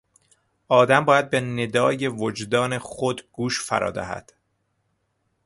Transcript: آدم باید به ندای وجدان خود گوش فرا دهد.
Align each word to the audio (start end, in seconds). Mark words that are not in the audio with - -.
آدم 0.67 1.05
باید 1.05 1.29
به 1.29 1.41
ندای 1.41 2.07
وجدان 2.07 2.77
خود 2.77 3.29
گوش 3.31 3.61
فرا 3.61 3.91
دهد. 3.91 4.33